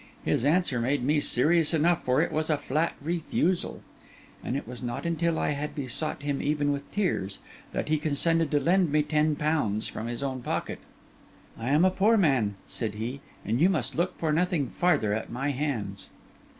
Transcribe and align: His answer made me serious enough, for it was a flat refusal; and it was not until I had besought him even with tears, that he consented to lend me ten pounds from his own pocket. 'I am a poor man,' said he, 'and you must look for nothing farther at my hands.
His 0.25 0.43
answer 0.43 0.81
made 0.81 1.03
me 1.03 1.19
serious 1.19 1.75
enough, 1.75 2.03
for 2.03 2.23
it 2.23 2.31
was 2.31 2.49
a 2.49 2.57
flat 2.57 2.93
refusal; 3.03 3.83
and 4.43 4.57
it 4.57 4.67
was 4.67 4.81
not 4.81 5.05
until 5.05 5.37
I 5.37 5.51
had 5.51 5.75
besought 5.75 6.23
him 6.23 6.41
even 6.41 6.71
with 6.71 6.89
tears, 6.91 7.37
that 7.71 7.87
he 7.87 7.99
consented 7.99 8.49
to 8.49 8.59
lend 8.59 8.91
me 8.91 9.03
ten 9.03 9.35
pounds 9.35 9.85
from 9.87 10.07
his 10.07 10.23
own 10.23 10.41
pocket. 10.41 10.79
'I 11.55 11.69
am 11.69 11.85
a 11.85 11.91
poor 11.91 12.17
man,' 12.17 12.55
said 12.65 12.95
he, 12.95 13.21
'and 13.45 13.61
you 13.61 13.69
must 13.69 13.93
look 13.93 14.17
for 14.17 14.33
nothing 14.33 14.69
farther 14.69 15.13
at 15.13 15.29
my 15.31 15.51
hands. 15.51 16.09